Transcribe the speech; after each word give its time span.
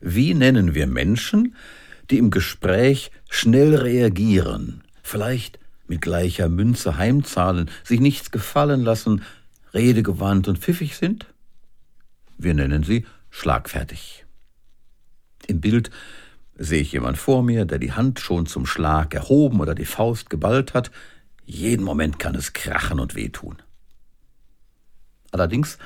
Wie 0.00 0.34
nennen 0.34 0.74
wir 0.74 0.86
Menschen, 0.86 1.54
die 2.10 2.18
im 2.18 2.30
Gespräch 2.30 3.10
schnell 3.28 3.74
reagieren, 3.74 4.82
vielleicht 5.02 5.58
mit 5.88 6.00
gleicher 6.00 6.48
Münze 6.48 6.96
heimzahlen, 6.96 7.70
sich 7.84 8.00
nichts 8.00 8.30
gefallen 8.30 8.82
lassen, 8.82 9.22
redegewandt 9.74 10.48
und 10.48 10.58
pfiffig 10.58 10.96
sind? 10.96 11.26
Wir 12.38 12.54
nennen 12.54 12.82
sie 12.82 13.06
schlagfertig. 13.30 14.24
Im 15.46 15.60
Bild 15.60 15.90
sehe 16.56 16.80
ich 16.80 16.92
jemand 16.92 17.18
vor 17.18 17.42
mir, 17.42 17.64
der 17.64 17.78
die 17.78 17.92
Hand 17.92 18.20
schon 18.20 18.46
zum 18.46 18.66
Schlag 18.66 19.14
erhoben 19.14 19.60
oder 19.60 19.74
die 19.74 19.84
Faust 19.84 20.30
geballt 20.30 20.74
hat. 20.74 20.90
Jeden 21.44 21.84
Moment 21.84 22.18
kann 22.18 22.34
es 22.34 22.52
krachen 22.52 22.98
und 22.98 23.14
wehtun. 23.14 23.56
Allerdings 25.30 25.78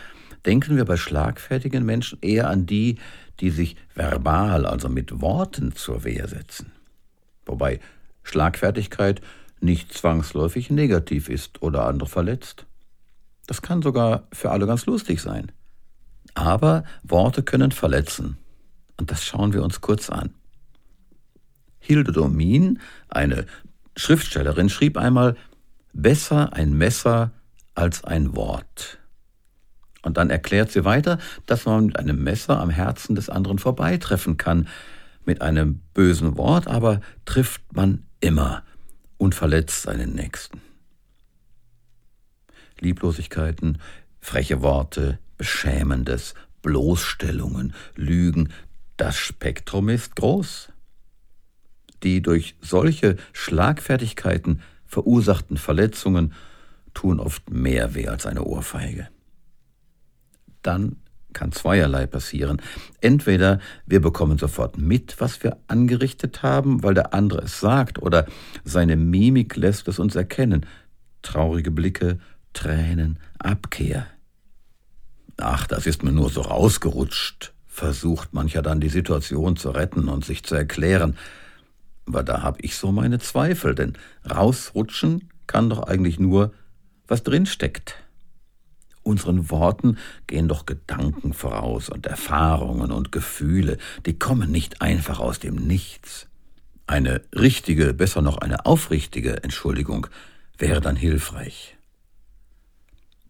denken 0.46 0.76
wir 0.76 0.84
bei 0.84 0.96
schlagfertigen 0.96 1.84
Menschen 1.84 2.18
eher 2.22 2.48
an 2.48 2.66
die, 2.66 2.98
die 3.40 3.50
sich 3.50 3.76
verbal, 3.94 4.66
also 4.66 4.88
mit 4.88 5.20
Worten 5.20 5.72
zur 5.74 6.04
Wehr 6.04 6.28
setzen. 6.28 6.72
Wobei 7.46 7.80
Schlagfertigkeit 8.22 9.20
nicht 9.60 9.92
zwangsläufig 9.92 10.70
negativ 10.70 11.28
ist 11.28 11.62
oder 11.62 11.86
andere 11.86 12.08
verletzt. 12.08 12.66
Das 13.46 13.62
kann 13.62 13.82
sogar 13.82 14.28
für 14.32 14.50
alle 14.50 14.66
ganz 14.66 14.86
lustig 14.86 15.20
sein. 15.20 15.50
Aber 16.34 16.84
Worte 17.02 17.42
können 17.42 17.72
verletzen. 17.72 18.36
Und 18.96 19.10
das 19.10 19.24
schauen 19.24 19.52
wir 19.52 19.62
uns 19.62 19.80
kurz 19.80 20.08
an. 20.10 20.34
Hilde 21.80 22.12
Domin, 22.12 22.78
eine 23.08 23.46
Schriftstellerin, 23.96 24.68
schrieb 24.68 24.96
einmal, 24.96 25.36
besser 25.92 26.52
ein 26.52 26.74
Messer 26.74 27.32
als 27.74 28.04
ein 28.04 28.36
Wort. 28.36 28.99
Und 30.02 30.16
dann 30.16 30.30
erklärt 30.30 30.72
sie 30.72 30.84
weiter, 30.84 31.18
dass 31.46 31.66
man 31.66 31.86
mit 31.86 31.98
einem 31.98 32.22
Messer 32.22 32.58
am 32.60 32.70
Herzen 32.70 33.14
des 33.14 33.28
anderen 33.28 33.58
vorbeitreffen 33.58 34.36
kann. 34.36 34.68
Mit 35.24 35.42
einem 35.42 35.80
bösen 35.92 36.36
Wort 36.38 36.66
aber 36.66 37.00
trifft 37.24 37.74
man 37.74 38.04
immer 38.20 38.62
und 39.18 39.34
verletzt 39.34 39.82
seinen 39.82 40.14
Nächsten. 40.14 40.60
Lieblosigkeiten, 42.80 43.78
freche 44.20 44.62
Worte, 44.62 45.18
Beschämendes, 45.36 46.34
Bloßstellungen, 46.62 47.74
Lügen, 47.94 48.52
das 48.96 49.16
Spektrum 49.16 49.88
ist 49.88 50.16
groß. 50.16 50.72
Die 52.02 52.22
durch 52.22 52.56
solche 52.60 53.16
Schlagfertigkeiten 53.32 54.62
verursachten 54.86 55.58
Verletzungen 55.58 56.32
tun 56.94 57.20
oft 57.20 57.50
mehr 57.50 57.94
weh 57.94 58.08
als 58.08 58.26
eine 58.26 58.44
Ohrfeige. 58.44 59.08
Dann 60.62 60.96
kann 61.32 61.52
zweierlei 61.52 62.06
passieren. 62.06 62.60
Entweder 63.00 63.60
wir 63.86 64.00
bekommen 64.00 64.38
sofort 64.38 64.78
mit, 64.78 65.20
was 65.20 65.42
wir 65.42 65.56
angerichtet 65.68 66.42
haben, 66.42 66.82
weil 66.82 66.94
der 66.94 67.14
andere 67.14 67.42
es 67.42 67.60
sagt, 67.60 68.00
oder 68.00 68.26
seine 68.64 68.96
Mimik 68.96 69.56
lässt 69.56 69.88
es 69.88 69.98
uns 69.98 70.16
erkennen. 70.16 70.66
Traurige 71.22 71.70
Blicke, 71.70 72.18
Tränen, 72.52 73.18
Abkehr. 73.38 74.06
Ach, 75.36 75.66
das 75.66 75.86
ist 75.86 76.02
mir 76.02 76.12
nur 76.12 76.30
so 76.30 76.42
rausgerutscht, 76.42 77.52
versucht 77.66 78.34
mancher 78.34 78.62
dann 78.62 78.80
die 78.80 78.88
Situation 78.88 79.56
zu 79.56 79.70
retten 79.70 80.08
und 80.08 80.24
sich 80.24 80.42
zu 80.44 80.54
erklären. 80.54 81.16
Aber 82.06 82.22
da 82.22 82.42
hab 82.42 82.62
ich 82.62 82.74
so 82.74 82.92
meine 82.92 83.20
Zweifel, 83.20 83.74
denn 83.74 83.94
rausrutschen 84.28 85.30
kann 85.46 85.70
doch 85.70 85.82
eigentlich 85.84 86.18
nur, 86.18 86.52
was 87.06 87.22
drin 87.22 87.46
steckt. 87.46 87.94
Unseren 89.10 89.50
Worten 89.50 89.98
gehen 90.28 90.46
doch 90.46 90.66
Gedanken 90.66 91.32
voraus 91.32 91.88
und 91.88 92.06
Erfahrungen 92.06 92.92
und 92.92 93.10
Gefühle, 93.10 93.76
die 94.06 94.16
kommen 94.16 94.52
nicht 94.52 94.82
einfach 94.82 95.18
aus 95.18 95.40
dem 95.40 95.56
Nichts. 95.56 96.28
Eine 96.86 97.20
richtige, 97.34 97.92
besser 97.92 98.22
noch 98.22 98.38
eine 98.38 98.66
aufrichtige 98.66 99.42
Entschuldigung 99.42 100.06
wäre 100.58 100.80
dann 100.80 100.94
hilfreich. 100.94 101.76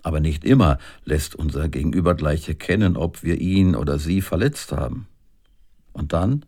Aber 0.02 0.20
nicht 0.20 0.44
immer 0.44 0.76
lässt 1.06 1.34
unser 1.34 1.70
Gegenüber 1.70 2.14
gleich 2.14 2.46
erkennen, 2.46 2.98
ob 2.98 3.22
wir 3.22 3.40
ihn 3.40 3.74
oder 3.74 3.98
sie 3.98 4.20
verletzt 4.20 4.72
haben. 4.72 5.08
Und 5.94 6.12
dann? 6.12 6.44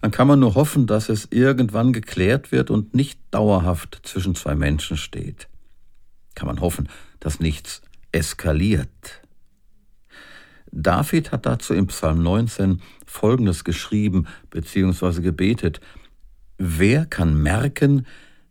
Dann 0.00 0.10
kann 0.10 0.26
man 0.26 0.40
nur 0.40 0.56
hoffen, 0.56 0.88
dass 0.88 1.08
es 1.08 1.28
irgendwann 1.30 1.92
geklärt 1.92 2.50
wird 2.50 2.72
und 2.72 2.96
nicht 2.96 3.20
dauerhaft 3.30 4.00
zwischen 4.02 4.34
zwei 4.34 4.56
Menschen 4.56 4.96
steht. 4.96 5.46
Kann 6.34 6.48
man 6.48 6.60
hoffen, 6.60 6.88
dass 7.20 7.38
nichts 7.38 7.82
eskaliert. 8.12 9.22
David 10.70 11.32
hat 11.32 11.46
dazu 11.46 11.74
im 11.74 11.86
Psalm 11.86 12.22
19 12.22 12.82
Folgendes 13.06 13.64
geschrieben 13.64 14.26
bzw. 14.50 15.22
gebetet. 15.22 15.80
Wer 16.58 17.06
kann 17.06 17.40
merken, 17.40 18.06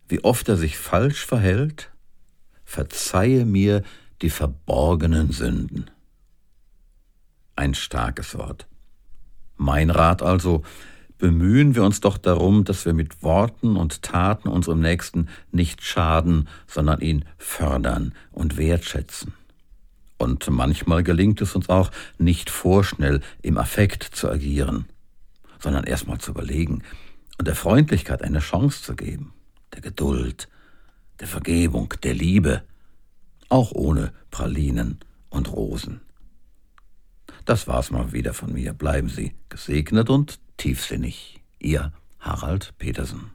wie 0.08 0.24
oft 0.24 0.48
er 0.48 0.56
sich 0.56 0.78
falsch 0.78 1.24
verhält? 1.26 1.90
Verzeihe 2.64 3.44
mir 3.44 3.82
die 4.22 4.30
verborgenen 4.30 5.30
Sünden. 5.30 5.90
Ein 7.56 7.74
starkes 7.74 8.36
Wort. 8.36 8.66
Mein 9.56 9.90
Rat 9.90 10.22
also, 10.22 10.62
bemühen 11.18 11.74
wir 11.74 11.82
uns 11.82 12.00
doch 12.00 12.16
darum, 12.16 12.64
dass 12.64 12.86
wir 12.86 12.94
mit 12.94 13.22
Worten 13.22 13.76
und 13.76 14.02
Taten 14.02 14.48
unserem 14.48 14.80
Nächsten 14.80 15.28
nicht 15.50 15.82
schaden, 15.82 16.48
sondern 16.66 17.00
ihn 17.00 17.24
fördern 17.36 18.14
und 18.30 18.56
wertschätzen. 18.56 19.34
Und 20.18 20.50
manchmal 20.50 21.04
gelingt 21.04 21.40
es 21.40 21.54
uns 21.54 21.68
auch, 21.68 21.90
nicht 22.18 22.50
vorschnell 22.50 23.20
im 23.40 23.56
Affekt 23.56 24.02
zu 24.02 24.28
agieren, 24.28 24.86
sondern 25.60 25.84
erstmal 25.84 26.18
zu 26.18 26.32
überlegen 26.32 26.82
und 27.38 27.46
der 27.46 27.54
Freundlichkeit 27.54 28.22
eine 28.22 28.40
Chance 28.40 28.82
zu 28.82 28.96
geben, 28.96 29.32
der 29.72 29.80
Geduld, 29.80 30.48
der 31.20 31.28
Vergebung, 31.28 31.94
der 32.02 32.14
Liebe, 32.14 32.62
auch 33.48 33.72
ohne 33.72 34.12
Pralinen 34.30 34.98
und 35.30 35.52
Rosen. 35.52 36.00
Das 37.44 37.66
war's 37.66 37.90
mal 37.90 38.12
wieder 38.12 38.34
von 38.34 38.52
mir. 38.52 38.74
Bleiben 38.74 39.08
Sie 39.08 39.34
gesegnet 39.48 40.10
und 40.10 40.38
tiefsinnig. 40.58 41.40
Ihr 41.60 41.92
Harald 42.18 42.74
Petersen. 42.78 43.30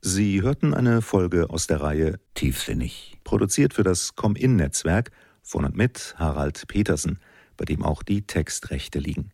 Sie 0.00 0.42
hörten 0.42 0.74
eine 0.74 1.00
Folge 1.00 1.48
aus 1.48 1.66
der 1.66 1.80
Reihe 1.80 2.18
Tiefsinnig, 2.34 3.18
produziert 3.24 3.72
für 3.72 3.84
das 3.84 4.16
Com-In-Netzwerk 4.16 5.10
von 5.44 5.64
und 5.64 5.76
mit 5.76 6.16
Harald 6.18 6.66
Petersen, 6.66 7.20
bei 7.56 7.64
dem 7.64 7.84
auch 7.84 8.02
die 8.02 8.26
Textrechte 8.26 8.98
liegen. 8.98 9.30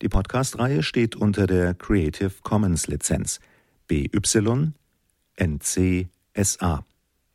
Die 0.00 0.08
Podcast-Reihe 0.08 0.82
steht 0.82 1.14
unter 1.14 1.46
der 1.46 1.74
Creative 1.74 2.32
Commons 2.42 2.88
Lizenz 2.88 3.38
BY 3.86 4.72
NC-SA. 5.36 6.84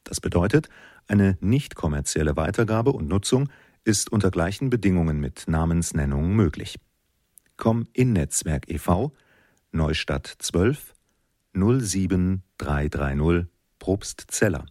Das 0.03 0.19
bedeutet, 0.19 0.67
eine 1.07 1.38
nicht 1.39 1.75
kommerzielle 1.75 2.35
Weitergabe 2.35 2.91
und 2.91 3.07
Nutzung 3.07 3.50
ist 3.85 4.11
unter 4.11 4.31
gleichen 4.31 4.69
Bedingungen 4.69 5.22
mit 5.22 5.45
Namensnennung 5.47 6.35
möglich. 6.35 6.77
Com 7.56 7.88
in 7.94 8.11
Netzwerk 8.13 8.69
e.V. 8.69 9.13
Neustadt 9.72 10.27
12 10.39 10.94
07330 11.53 13.47
Probstzeller. 13.79 14.66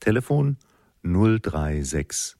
Telefon 0.00 0.58
036 1.02 2.39